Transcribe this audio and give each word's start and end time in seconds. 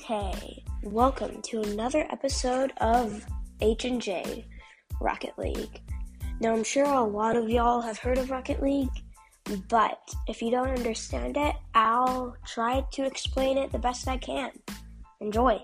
Okay, 0.00 0.62
welcome 0.84 1.42
to 1.42 1.60
another 1.60 2.06
episode 2.12 2.72
of 2.76 3.26
H 3.60 3.84
and 3.84 4.00
J 4.00 4.46
Rocket 5.00 5.36
League. 5.36 5.82
Now, 6.40 6.54
I'm 6.54 6.62
sure 6.62 6.84
a 6.84 7.02
lot 7.02 7.34
of 7.34 7.50
y'all 7.50 7.80
have 7.80 7.98
heard 7.98 8.16
of 8.16 8.30
Rocket 8.30 8.62
League, 8.62 8.88
but 9.68 9.98
if 10.28 10.40
you 10.40 10.52
don't 10.52 10.68
understand 10.68 11.36
it, 11.36 11.56
I'll 11.74 12.36
try 12.46 12.84
to 12.92 13.04
explain 13.04 13.58
it 13.58 13.72
the 13.72 13.78
best 13.80 14.06
I 14.06 14.18
can. 14.18 14.52
Enjoy. 15.20 15.60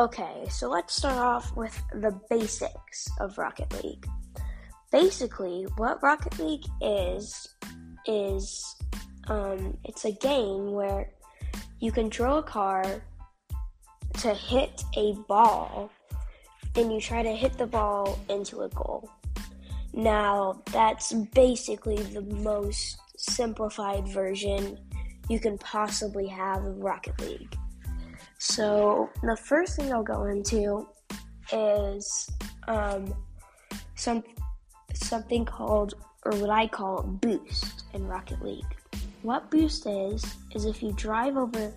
Okay, 0.00 0.46
so 0.48 0.70
let's 0.70 0.96
start 0.96 1.18
off 1.18 1.54
with 1.54 1.78
the 1.92 2.18
basics 2.30 3.06
of 3.20 3.36
Rocket 3.36 3.70
League. 3.84 4.06
Basically, 4.90 5.66
what 5.76 6.02
Rocket 6.02 6.38
League 6.38 6.64
is 6.80 7.54
is 8.06 8.76
um, 9.28 9.76
it's 9.84 10.06
a 10.06 10.12
game 10.12 10.72
where 10.72 11.10
you 11.80 11.92
control 11.92 12.38
a 12.38 12.42
car 12.42 12.82
to 14.20 14.32
hit 14.32 14.82
a 14.96 15.12
ball, 15.28 15.90
and 16.76 16.90
you 16.90 16.98
try 16.98 17.22
to 17.22 17.36
hit 17.36 17.58
the 17.58 17.66
ball 17.66 18.18
into 18.30 18.62
a 18.62 18.70
goal. 18.70 19.10
Now, 19.92 20.62
that's 20.72 21.12
basically 21.34 22.02
the 22.04 22.22
most 22.22 22.96
simplified 23.18 24.08
version 24.08 24.78
you 25.28 25.38
can 25.38 25.58
possibly 25.58 26.26
have 26.28 26.64
of 26.64 26.78
Rocket 26.78 27.20
League. 27.20 27.54
So 28.40 29.10
the 29.22 29.36
first 29.36 29.76
thing 29.76 29.92
I'll 29.92 30.02
go 30.02 30.24
into 30.24 30.88
is 31.52 32.30
um, 32.68 33.14
some 33.96 34.24
something 34.94 35.44
called, 35.44 35.94
or 36.24 36.32
what 36.36 36.48
I 36.48 36.66
call, 36.66 37.02
boost 37.02 37.84
in 37.92 38.06
Rocket 38.06 38.42
League. 38.42 38.64
What 39.20 39.50
boost 39.50 39.86
is 39.86 40.24
is 40.54 40.64
if 40.64 40.82
you 40.82 40.92
drive 40.92 41.36
over 41.36 41.70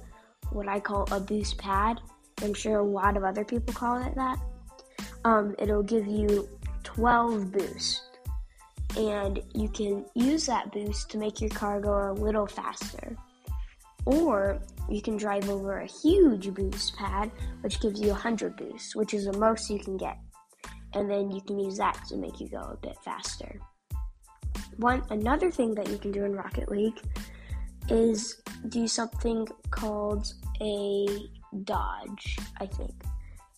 what 0.52 0.70
I 0.70 0.80
call 0.80 1.06
a 1.12 1.20
boost 1.20 1.58
pad. 1.58 2.00
I'm 2.42 2.54
sure 2.54 2.80
a 2.80 2.84
lot 2.84 3.18
of 3.18 3.26
other 3.26 3.44
people 3.44 3.74
call 3.74 4.02
it 4.02 4.16
that. 4.16 4.40
Um, 5.26 5.56
it'll 5.60 5.84
give 5.84 6.08
you 6.08 6.48
12 6.84 7.52
boost, 7.52 8.04
and 8.98 9.42
you 9.54 9.68
can 9.68 10.06
use 10.16 10.46
that 10.46 10.72
boost 10.72 11.10
to 11.12 11.18
make 11.18 11.42
your 11.42 11.50
car 11.50 11.82
go 11.82 12.12
a 12.12 12.14
little 12.14 12.48
faster. 12.48 13.18
Or 14.06 14.62
you 14.90 15.02
can 15.02 15.18
drive 15.18 15.50
over 15.50 15.80
a 15.80 15.88
huge 15.88 16.54
boost 16.54 16.96
pad, 16.96 17.32
which 17.62 17.80
gives 17.82 18.00
you 18.00 18.10
100 18.10 18.56
boosts, 18.56 18.96
which 18.96 19.14
is 19.14 19.26
the 19.26 19.38
most 19.38 19.70
you 19.70 19.80
can 19.80 19.98
get. 19.98 20.18
And 20.94 21.10
then 21.10 21.32
you 21.32 21.42
can 21.42 21.60
use 21.60 21.78
that 21.78 22.00
to 22.10 22.18
make 22.18 22.40
you 22.40 22.50
go 22.50 22.60
a 22.60 22.78
bit 22.78 22.98
faster. 23.04 23.60
One 24.78 25.04
another 25.10 25.52
thing 25.52 25.74
that 25.76 25.90
you 25.90 25.98
can 25.98 26.12
do 26.12 26.26
in 26.26 26.34
Rocket 26.34 26.70
League 26.70 27.00
is 27.90 28.42
do 28.70 28.88
something 28.88 29.48
called 29.72 30.34
a 30.62 31.08
dodge, 31.64 32.38
I 32.60 32.66
think. 32.66 32.94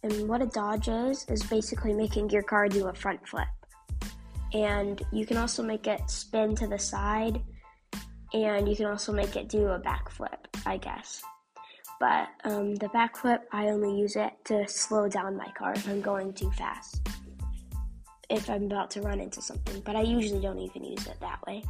And 0.03 0.27
what 0.27 0.41
a 0.41 0.45
dodge 0.45 0.87
is 0.87 1.25
is 1.29 1.43
basically 1.43 1.93
making 1.93 2.29
your 2.29 2.43
car 2.43 2.67
do 2.67 2.87
a 2.87 2.93
front 2.93 3.27
flip. 3.27 3.47
And 4.53 5.01
you 5.11 5.25
can 5.25 5.37
also 5.37 5.63
make 5.63 5.87
it 5.87 6.09
spin 6.09 6.55
to 6.55 6.67
the 6.67 6.79
side 6.79 7.41
and 8.43 8.67
you 8.67 8.75
can 8.75 8.85
also 8.85 9.11
make 9.11 9.35
it 9.35 9.49
do 9.49 9.67
a 9.67 9.79
backflip, 9.79 10.37
I 10.65 10.77
guess. 10.77 11.21
But 11.99 12.27
um, 12.43 12.75
the 12.75 12.87
backflip, 12.87 13.39
I 13.51 13.67
only 13.67 13.97
use 13.97 14.15
it 14.15 14.33
to 14.45 14.67
slow 14.67 15.07
down 15.07 15.37
my 15.37 15.49
car 15.57 15.73
if 15.73 15.87
I'm 15.87 16.01
going 16.01 16.33
too 16.33 16.51
fast, 16.51 17.07
if 18.29 18.49
I'm 18.49 18.65
about 18.65 18.91
to 18.91 19.01
run 19.01 19.19
into 19.19 19.41
something. 19.41 19.81
But 19.81 19.95
I 19.95 20.01
usually 20.01 20.41
don't 20.41 20.59
even 20.59 20.83
use 20.83 21.07
it 21.07 21.17
that 21.21 21.39
way. 21.47 21.63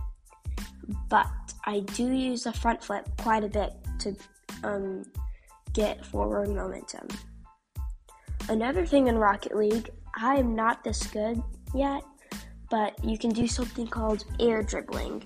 But 1.09 1.27
I 1.65 1.81
do 1.81 2.11
use 2.11 2.43
the 2.43 2.53
front 2.53 2.83
flip 2.83 3.07
quite 3.19 3.43
a 3.43 3.47
bit 3.47 3.73
to 3.99 4.15
um, 4.63 5.03
get 5.73 6.05
forward 6.05 6.49
momentum. 6.49 7.07
Another 8.49 8.85
thing 8.85 9.07
in 9.07 9.17
Rocket 9.17 9.55
League, 9.55 9.89
I 10.15 10.35
am 10.35 10.55
not 10.55 10.83
this 10.83 11.05
good 11.07 11.41
yet, 11.73 12.03
but 12.69 13.03
you 13.03 13.17
can 13.17 13.31
do 13.31 13.47
something 13.47 13.87
called 13.87 14.25
air 14.39 14.63
dribbling. 14.63 15.23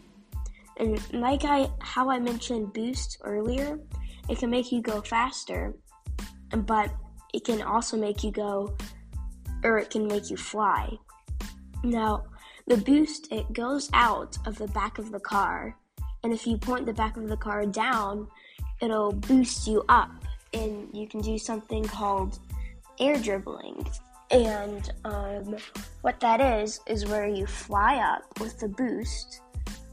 And 0.80 1.02
like 1.14 1.44
I 1.44 1.70
how 1.80 2.10
I 2.10 2.20
mentioned 2.20 2.74
boost 2.74 3.18
earlier, 3.24 3.80
it 4.30 4.40
can 4.40 4.50
make 4.50 4.72
you 4.72 4.82
go 4.82 5.02
faster, 5.02 5.76
but 6.56 6.92
it 7.34 7.44
can 7.44 7.62
also 7.62 7.98
make 7.98 8.24
you 8.24 8.32
go 8.32 8.76
or 9.64 9.78
it 9.78 9.90
can 9.90 10.08
make 10.08 10.30
you 10.30 10.38
fly. 10.38 10.98
Now, 11.84 12.24
the 12.68 12.78
boost 12.78 13.32
it 13.32 13.52
goes 13.52 13.90
out 13.94 14.38
of 14.46 14.58
the 14.58 14.68
back 14.68 14.98
of 14.98 15.12
the 15.12 15.20
car, 15.20 15.76
and 16.24 16.34
if 16.34 16.48
you 16.48 16.58
point 16.58 16.86
the 16.86 16.94
back 16.94 17.18
of 17.18 17.28
the 17.28 17.38
car 17.38 17.66
down, 17.66 18.28
it'll 18.82 19.12
boost 19.12 19.68
you 19.68 19.84
up 19.90 20.12
and 20.54 20.90
you 20.94 21.08
can 21.08 21.22
do 21.22 21.38
something 21.38 21.84
called 21.84 22.40
air 23.00 23.18
dribbling. 23.18 23.86
And 24.32 24.92
um, 25.06 25.58
what 26.02 26.20
that 26.20 26.40
is, 26.40 26.82
is 26.86 27.06
where 27.06 27.28
you 27.28 27.48
fly 27.48 27.98
up 27.98 28.40
with 28.40 28.60
the 28.60 28.68
boost 28.68 29.42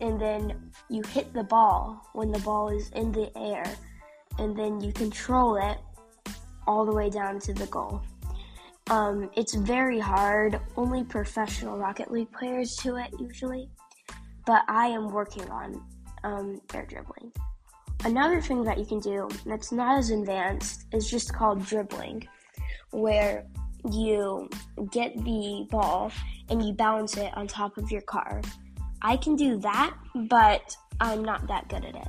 and 0.00 0.20
then 0.20 0.65
you 0.88 1.02
hit 1.02 1.32
the 1.32 1.44
ball 1.44 2.08
when 2.12 2.30
the 2.30 2.38
ball 2.40 2.68
is 2.68 2.90
in 2.90 3.12
the 3.12 3.30
air, 3.36 3.64
and 4.38 4.56
then 4.56 4.80
you 4.80 4.92
control 4.92 5.56
it 5.56 5.78
all 6.66 6.84
the 6.84 6.92
way 6.92 7.10
down 7.10 7.38
to 7.40 7.54
the 7.54 7.66
goal. 7.66 8.02
Um, 8.88 9.30
it's 9.36 9.54
very 9.54 9.98
hard. 9.98 10.60
Only 10.76 11.02
professional 11.02 11.76
Rocket 11.76 12.10
League 12.10 12.30
players 12.32 12.76
do 12.76 12.96
it 12.96 13.10
usually, 13.18 13.68
but 14.46 14.62
I 14.68 14.86
am 14.86 15.08
working 15.08 15.48
on 15.50 15.82
um, 16.22 16.60
air 16.72 16.86
dribbling. 16.86 17.32
Another 18.04 18.40
thing 18.40 18.62
that 18.62 18.78
you 18.78 18.84
can 18.84 19.00
do 19.00 19.28
that's 19.44 19.72
not 19.72 19.98
as 19.98 20.10
advanced 20.10 20.86
is 20.92 21.10
just 21.10 21.34
called 21.34 21.64
dribbling, 21.64 22.28
where 22.92 23.44
you 23.90 24.48
get 24.92 25.16
the 25.24 25.66
ball 25.70 26.12
and 26.48 26.64
you 26.64 26.72
balance 26.72 27.16
it 27.16 27.36
on 27.36 27.46
top 27.46 27.76
of 27.78 27.90
your 27.90 28.02
car 28.02 28.40
I 29.06 29.16
can 29.16 29.36
do 29.36 29.56
that, 29.58 29.94
but 30.28 30.76
I'm 31.00 31.24
not 31.24 31.46
that 31.46 31.68
good 31.68 31.84
at 31.84 31.94
it. 31.94 32.08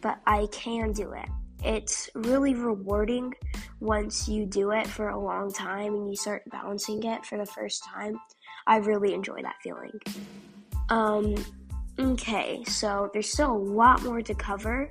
But 0.00 0.18
I 0.26 0.48
can 0.50 0.90
do 0.90 1.12
it. 1.12 1.28
It's 1.62 2.10
really 2.16 2.56
rewarding 2.56 3.34
once 3.78 4.26
you 4.26 4.44
do 4.44 4.72
it 4.72 4.88
for 4.88 5.10
a 5.10 5.18
long 5.18 5.52
time 5.52 5.94
and 5.94 6.10
you 6.10 6.16
start 6.16 6.42
balancing 6.50 7.04
it 7.04 7.24
for 7.24 7.38
the 7.38 7.46
first 7.46 7.84
time. 7.84 8.18
I 8.66 8.78
really 8.78 9.14
enjoy 9.14 9.42
that 9.42 9.54
feeling. 9.62 9.92
Um, 10.88 11.36
okay, 12.00 12.64
so 12.64 13.10
there's 13.12 13.30
still 13.30 13.52
a 13.52 13.56
lot 13.56 14.02
more 14.02 14.20
to 14.20 14.34
cover 14.34 14.90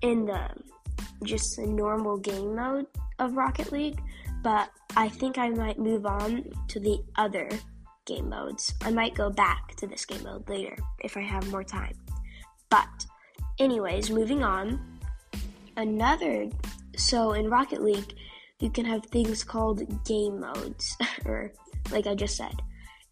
in 0.00 0.26
the 0.26 0.48
just 1.22 1.54
the 1.54 1.68
normal 1.68 2.16
game 2.16 2.56
mode 2.56 2.86
of 3.20 3.36
Rocket 3.36 3.70
League, 3.70 4.00
but 4.42 4.70
I 4.96 5.08
think 5.08 5.38
I 5.38 5.50
might 5.50 5.78
move 5.78 6.04
on 6.04 6.50
to 6.66 6.80
the 6.80 6.98
other 7.14 7.48
game 8.06 8.28
modes. 8.28 8.74
I 8.82 8.90
might 8.90 9.14
go 9.14 9.30
back 9.30 9.74
to 9.76 9.86
this 9.86 10.04
game 10.04 10.22
mode 10.24 10.48
later 10.48 10.76
if 11.00 11.16
I 11.16 11.22
have 11.22 11.50
more 11.50 11.64
time. 11.64 11.94
But, 12.70 13.06
anyways, 13.58 14.10
moving 14.10 14.42
on. 14.42 15.00
Another, 15.76 16.48
so 16.96 17.32
in 17.32 17.50
Rocket 17.50 17.82
League, 17.82 18.14
you 18.60 18.70
can 18.70 18.84
have 18.84 19.04
things 19.06 19.42
called 19.42 20.04
game 20.04 20.40
modes, 20.40 20.96
or 21.24 21.52
like 21.90 22.06
I 22.06 22.14
just 22.14 22.36
said. 22.36 22.54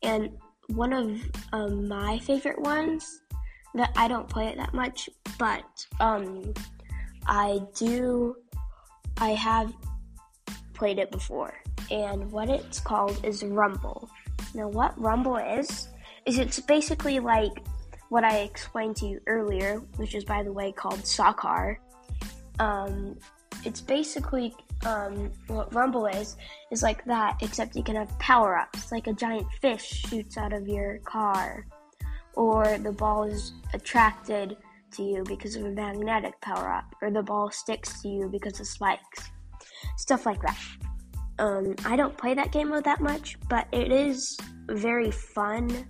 And 0.02 0.31
one 0.69 0.92
of 0.92 1.20
um, 1.52 1.88
my 1.88 2.19
favorite 2.20 2.60
ones 2.60 3.20
that 3.75 3.92
I 3.97 4.08
don't 4.08 4.28
play 4.28 4.47
it 4.48 4.56
that 4.56 4.75
much, 4.75 5.08
but 5.38 5.86
um, 6.00 6.52
I 7.26 7.61
do, 7.76 8.37
I 9.19 9.31
have 9.31 9.72
played 10.75 10.99
it 10.99 11.11
before. 11.11 11.55
And 11.90 12.31
what 12.31 12.49
it's 12.49 12.81
called 12.81 13.25
is 13.25 13.43
Rumble. 13.43 14.08
Now, 14.54 14.69
what 14.69 15.00
Rumble 15.00 15.37
is, 15.37 15.88
is 16.26 16.38
it's 16.38 16.60
basically 16.60 17.20
like 17.20 17.64
what 18.08 18.25
I 18.25 18.40
explained 18.40 18.96
to 18.96 19.06
you 19.06 19.20
earlier, 19.26 19.78
which 19.96 20.14
is, 20.14 20.25
by 20.25 20.43
the 20.43 20.52
way, 20.52 20.72
called 20.72 21.06
soccer. 21.06 21.78
Um, 22.58 23.16
it's 23.64 23.81
basically 23.81 24.54
um, 24.84 25.31
what 25.46 25.72
Rumble 25.75 26.06
is, 26.06 26.37
is 26.70 26.82
like 26.82 27.04
that, 27.06 27.38
except 27.40 27.76
you 27.76 27.82
can 27.82 27.96
have 27.96 28.19
power 28.19 28.58
ups, 28.58 28.93
like 28.93 29.06
a 29.06 29.12
giant 29.12 29.46
fish 29.60 30.04
shoots 30.08 30.37
out 30.37 30.52
of 30.52 30.69
your 30.69 30.98
car, 30.98 31.66
or 32.34 32.78
the 32.78 32.93
ball 32.93 33.25
is 33.25 33.52
attracted 33.72 34.56
to 34.93 35.02
you 35.02 35.25
because 35.26 35.56
of 35.56 35.64
a 35.64 35.70
magnetic 35.70 36.38
power 36.40 36.72
up, 36.72 36.94
or 37.00 37.10
the 37.10 37.22
ball 37.22 37.50
sticks 37.50 38.02
to 38.02 38.08
you 38.08 38.28
because 38.28 38.60
of 38.60 38.66
spikes. 38.66 39.31
Stuff 39.96 40.26
like 40.26 40.43
that. 40.43 40.58
Um, 41.43 41.75
I 41.85 41.97
don't 41.97 42.17
play 42.17 42.35
that 42.35 42.53
game 42.53 42.69
mode 42.69 42.85
that 42.85 43.00
much, 43.00 43.37
but 43.49 43.67
it 43.73 43.91
is 43.91 44.39
very 44.69 45.11
fun 45.11 45.89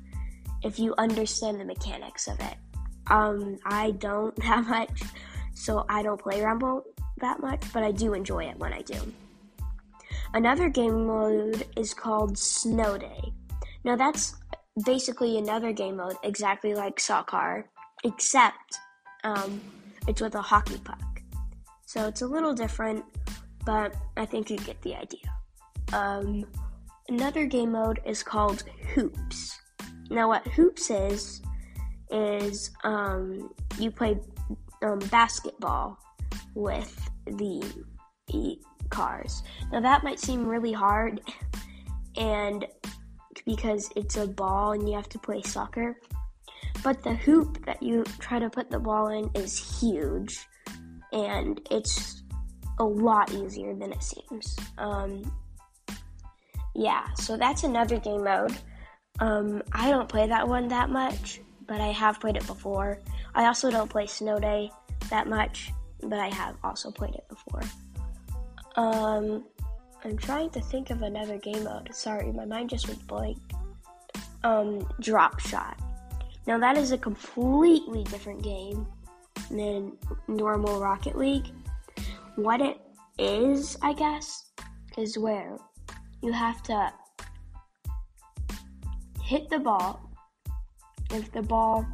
if 0.62 0.78
you 0.78 0.94
understand 0.96 1.60
the 1.60 1.64
mechanics 1.66 2.26
of 2.26 2.40
it. 2.40 2.54
Um, 3.08 3.58
I 3.66 3.90
don't 3.90 4.34
that 4.46 4.64
much, 4.66 5.02
so 5.52 5.84
I 5.90 6.02
don't 6.02 6.18
play 6.18 6.40
Rumble 6.40 6.84
that 7.18 7.40
much, 7.40 7.70
but 7.74 7.82
I 7.82 7.92
do 7.92 8.14
enjoy 8.14 8.44
it 8.44 8.58
when 8.58 8.72
I 8.72 8.80
do. 8.80 8.96
Another 10.32 10.70
game 10.70 11.06
mode 11.06 11.66
is 11.76 11.92
called 11.92 12.38
Snow 12.38 12.96
Day. 12.96 13.20
Now, 13.84 13.94
that's 13.94 14.34
basically 14.86 15.36
another 15.36 15.74
game 15.74 15.98
mode 15.98 16.16
exactly 16.24 16.74
like 16.74 16.98
soccer, 16.98 17.68
except 18.04 18.78
um, 19.22 19.60
it's 20.08 20.22
with 20.22 20.34
a 20.34 20.40
hockey 20.40 20.78
puck. 20.78 21.20
So 21.84 22.08
it's 22.08 22.22
a 22.22 22.26
little 22.26 22.54
different, 22.54 23.04
but 23.66 23.94
I 24.16 24.24
think 24.24 24.48
you 24.48 24.56
get 24.56 24.80
the 24.80 24.94
idea. 24.94 25.20
Um, 25.92 26.44
another 27.08 27.46
game 27.46 27.72
mode 27.72 28.00
is 28.06 28.22
called 28.22 28.64
Hoops. 28.94 29.58
Now, 30.10 30.28
what 30.28 30.46
Hoops 30.48 30.90
is, 30.90 31.40
is 32.10 32.70
um, 32.84 33.52
you 33.78 33.90
play 33.90 34.18
um, 34.82 34.98
basketball 35.10 35.98
with 36.54 37.10
the 37.26 37.64
cars. 38.90 39.42
Now, 39.72 39.80
that 39.80 40.04
might 40.04 40.20
seem 40.20 40.46
really 40.46 40.72
hard, 40.72 41.20
and 42.16 42.66
because 43.46 43.90
it's 43.96 44.16
a 44.16 44.26
ball 44.26 44.72
and 44.72 44.88
you 44.88 44.94
have 44.94 45.08
to 45.10 45.18
play 45.18 45.42
soccer. 45.42 45.96
But 46.84 47.02
the 47.02 47.14
hoop 47.14 47.64
that 47.64 47.82
you 47.82 48.04
try 48.18 48.38
to 48.38 48.50
put 48.50 48.70
the 48.70 48.78
ball 48.78 49.08
in 49.08 49.30
is 49.34 49.80
huge, 49.80 50.46
and 51.12 51.60
it's 51.70 52.22
a 52.78 52.84
lot 52.84 53.32
easier 53.32 53.74
than 53.74 53.92
it 53.92 54.02
seems. 54.02 54.56
Um, 54.78 55.22
yeah, 56.74 57.12
so 57.14 57.36
that's 57.36 57.64
another 57.64 57.98
game 57.98 58.24
mode. 58.24 58.56
Um, 59.20 59.62
I 59.72 59.90
don't 59.90 60.08
play 60.08 60.26
that 60.26 60.46
one 60.46 60.68
that 60.68 60.90
much, 60.90 61.40
but 61.66 61.80
I 61.80 61.88
have 61.88 62.20
played 62.20 62.36
it 62.36 62.46
before. 62.46 62.98
I 63.34 63.46
also 63.46 63.70
don't 63.70 63.88
play 63.88 64.06
Snow 64.06 64.38
Day 64.38 64.70
that 65.10 65.28
much, 65.28 65.72
but 66.02 66.18
I 66.18 66.28
have 66.28 66.56
also 66.64 66.90
played 66.90 67.14
it 67.14 67.28
before. 67.28 67.62
Um, 68.76 69.44
I'm 70.04 70.16
trying 70.16 70.50
to 70.50 70.60
think 70.60 70.90
of 70.90 71.02
another 71.02 71.38
game 71.38 71.64
mode. 71.64 71.90
Sorry, 71.92 72.32
my 72.32 72.44
mind 72.44 72.70
just 72.70 72.88
went 72.88 73.06
blank. 73.06 73.38
Um, 74.44 74.88
Drop 75.00 75.38
Shot. 75.40 75.78
Now 76.46 76.58
that 76.58 76.76
is 76.76 76.90
a 76.90 76.98
completely 76.98 78.02
different 78.04 78.42
game 78.42 78.86
than 79.50 79.96
normal 80.26 80.80
Rocket 80.80 81.16
League. 81.16 81.48
What 82.36 82.60
it 82.60 82.80
is, 83.18 83.76
I 83.82 83.92
guess, 83.92 84.46
is 84.96 85.18
where 85.18 85.58
you 86.22 86.32
have 86.32 86.62
to 86.62 86.92
hit 89.22 89.50
the 89.50 89.58
ball. 89.58 90.10
If 91.10 91.30
the 91.32 91.42
ball 91.42 91.86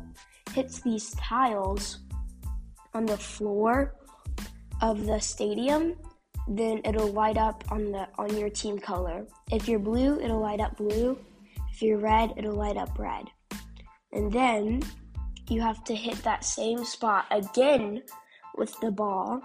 hits 0.52 0.80
these 0.80 1.10
tiles 1.14 2.00
on 2.94 3.06
the 3.06 3.16
floor 3.16 3.94
of 4.80 5.06
the 5.06 5.18
stadium, 5.18 5.96
then 6.46 6.80
it'll 6.84 7.12
light 7.12 7.36
up 7.36 7.64
on 7.70 7.90
the 7.92 8.08
on 8.18 8.36
your 8.36 8.50
team 8.50 8.78
color. 8.78 9.26
If 9.50 9.68
you're 9.68 9.78
blue, 9.78 10.20
it'll 10.20 10.40
light 10.40 10.60
up 10.60 10.76
blue. 10.76 11.18
If 11.72 11.82
you're 11.82 11.98
red, 11.98 12.34
it'll 12.36 12.54
light 12.54 12.76
up 12.76 12.98
red. 12.98 13.24
And 14.12 14.32
then 14.32 14.82
you 15.48 15.60
have 15.60 15.84
to 15.84 15.94
hit 15.94 16.22
that 16.24 16.44
same 16.44 16.84
spot 16.84 17.26
again 17.30 18.02
with 18.56 18.78
the 18.80 18.90
ball, 18.90 19.40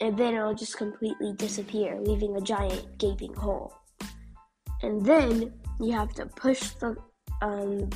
and 0.00 0.16
then 0.16 0.34
it'll 0.34 0.54
just 0.54 0.76
completely 0.76 1.32
disappear, 1.34 1.98
leaving 2.00 2.36
a 2.36 2.40
giant 2.40 2.98
gaping 2.98 3.34
hole. 3.34 3.74
And 4.82 5.04
then 5.04 5.52
you 5.80 5.92
have 5.92 6.12
to 6.14 6.26
push 6.26 6.70
the 6.70 6.96
um, 7.42 7.90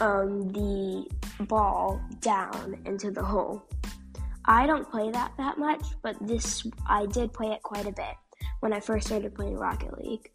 um, 0.00 0.48
the 0.48 1.06
ball 1.44 2.00
down 2.20 2.80
into 2.84 3.10
the 3.10 3.22
hole. 3.22 3.62
I 4.46 4.66
don't 4.66 4.88
play 4.90 5.10
that 5.10 5.32
that 5.38 5.58
much, 5.58 5.84
but 6.02 6.16
this 6.20 6.66
I 6.86 7.06
did 7.06 7.32
play 7.32 7.48
it 7.48 7.62
quite 7.62 7.86
a 7.86 7.92
bit 7.92 8.14
when 8.60 8.72
I 8.72 8.80
first 8.80 9.06
started 9.06 9.34
playing 9.34 9.56
Rocket 9.56 9.96
League. 9.98 10.30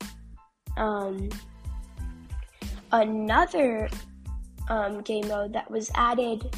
Um, 0.77 1.29
another 2.91 3.89
um, 4.69 5.01
game 5.01 5.27
mode 5.27 5.53
that 5.53 5.69
was 5.69 5.91
added 5.95 6.55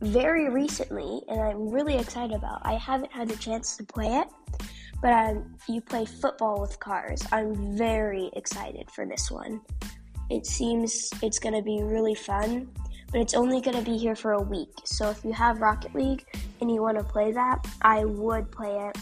very 0.00 0.48
recently, 0.48 1.22
and 1.28 1.40
I'm 1.40 1.68
really 1.68 1.96
excited 1.96 2.36
about. 2.36 2.60
I 2.62 2.74
haven't 2.74 3.12
had 3.12 3.30
a 3.30 3.36
chance 3.36 3.76
to 3.76 3.84
play 3.84 4.06
it, 4.06 4.28
but 5.04 5.12
um, 5.12 5.54
you 5.68 5.82
play 5.82 6.06
football 6.06 6.58
with 6.62 6.80
cars. 6.80 7.22
I'm 7.30 7.76
very 7.76 8.30
excited 8.32 8.90
for 8.90 9.04
this 9.04 9.30
one. 9.30 9.60
It 10.30 10.46
seems 10.46 11.10
it's 11.22 11.38
going 11.38 11.54
to 11.54 11.60
be 11.60 11.82
really 11.82 12.14
fun 12.14 12.70
but 13.14 13.20
it's 13.20 13.34
only 13.34 13.60
going 13.60 13.76
to 13.76 13.88
be 13.88 13.96
here 13.96 14.16
for 14.16 14.32
a 14.32 14.42
week. 14.42 14.72
So 14.82 15.08
if 15.08 15.24
you 15.24 15.32
have 15.32 15.60
Rocket 15.60 15.94
League 15.94 16.24
and 16.60 16.68
you 16.68 16.82
want 16.82 16.98
to 16.98 17.04
play 17.04 17.30
that, 17.30 17.64
I 17.80 18.04
would 18.04 18.50
play 18.50 18.88
it 18.88 18.98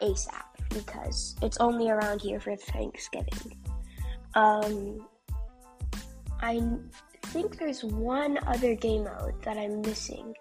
ASAP 0.00 0.44
because 0.70 1.36
it's 1.42 1.58
only 1.58 1.90
around 1.90 2.22
here 2.22 2.40
for 2.40 2.56
Thanksgiving. 2.56 3.58
Um, 4.34 5.06
I 6.40 6.62
think 7.24 7.58
there's 7.58 7.84
one 7.84 8.38
other 8.46 8.74
game 8.74 9.04
mode 9.04 9.42
that 9.42 9.58
I'm 9.58 9.82
missing, 9.82 10.34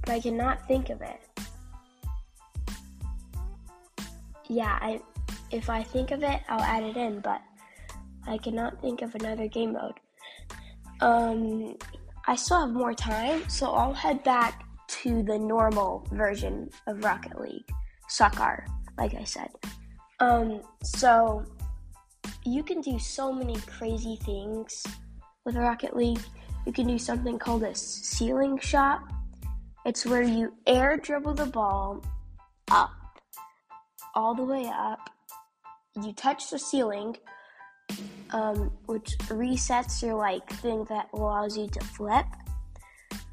but 0.00 0.10
I 0.10 0.20
cannot 0.20 0.68
think 0.68 0.90
of 0.90 1.00
it. 1.00 1.31
Yeah, 4.52 4.78
I 4.82 5.00
if 5.50 5.70
I 5.70 5.82
think 5.82 6.10
of 6.10 6.22
it, 6.22 6.40
I'll 6.46 6.60
add 6.60 6.82
it 6.82 6.96
in, 6.96 7.20
but 7.20 7.40
I 8.26 8.36
cannot 8.36 8.82
think 8.82 9.00
of 9.00 9.14
another 9.14 9.48
game 9.48 9.72
mode. 9.72 9.98
Um, 11.00 11.76
I 12.26 12.36
still 12.36 12.60
have 12.60 12.70
more 12.70 12.92
time, 12.92 13.48
so 13.48 13.72
I'll 13.72 13.94
head 13.94 14.22
back 14.24 14.64
to 14.88 15.22
the 15.22 15.38
normal 15.38 16.06
version 16.12 16.68
of 16.86 17.02
Rocket 17.02 17.40
League, 17.40 17.64
soccer, 18.08 18.66
like 18.98 19.14
I 19.14 19.24
said. 19.24 19.48
Um, 20.20 20.60
so 20.82 21.44
you 22.44 22.62
can 22.62 22.82
do 22.82 22.98
so 22.98 23.32
many 23.32 23.56
crazy 23.66 24.18
things 24.22 24.84
with 25.46 25.56
Rocket 25.56 25.96
League. 25.96 26.20
You 26.66 26.74
can 26.74 26.86
do 26.86 26.98
something 26.98 27.38
called 27.38 27.62
a 27.62 27.74
ceiling 27.74 28.58
shot. 28.58 29.00
It's 29.86 30.04
where 30.04 30.22
you 30.22 30.52
air 30.66 30.98
dribble 30.98 31.34
the 31.34 31.46
ball 31.46 32.04
up, 32.70 32.90
all 34.14 34.34
the 34.34 34.44
way 34.44 34.70
up. 34.72 35.10
You 36.02 36.12
touch 36.12 36.50
the 36.50 36.58
ceiling, 36.58 37.16
um, 38.30 38.72
which 38.86 39.16
resets 39.28 40.02
your 40.02 40.14
like 40.14 40.48
thing 40.48 40.84
that 40.84 41.08
allows 41.12 41.56
you 41.56 41.68
to 41.68 41.80
flip, 41.80 42.26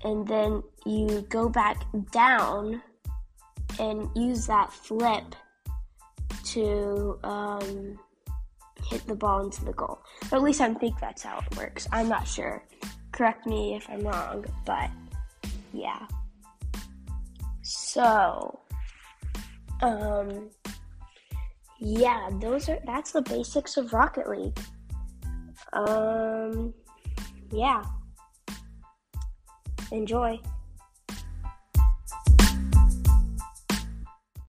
and 0.04 0.28
then 0.28 0.62
you 0.86 1.26
go 1.30 1.48
back 1.50 1.84
down 2.12 2.82
and 3.80 4.10
use 4.16 4.46
that 4.48 4.74
flip 4.74 5.36
to 6.44 7.18
um, 7.24 7.98
hit 8.86 9.06
the 9.08 9.16
ball 9.16 9.46
into 9.46 9.64
the 9.64 9.74
goal. 9.74 10.00
Or 10.32 10.38
at 10.38 10.44
least 10.44 10.62
I 10.62 10.74
think 10.74 11.00
that's 11.00 11.24
how 11.24 11.40
it 11.40 11.58
works. 11.58 11.88
I'm 11.92 12.10
not 12.10 12.28
sure. 12.28 12.64
Correct 13.12 13.46
me 13.46 13.76
if 13.76 13.90
I'm 13.90 14.02
wrong, 14.02 14.46
but 14.66 14.90
yeah. 15.74 16.08
So, 17.62 18.60
um, 19.82 20.50
yeah, 21.80 22.30
those 22.42 22.70
are 22.70 22.80
that's 22.86 23.12
the 23.12 23.22
basics 23.22 23.78
of 23.78 23.94
Rocket 23.94 24.30
League. 24.30 24.60
Um, 25.74 26.74
yeah. 27.52 27.84
Enjoy. 29.92 30.40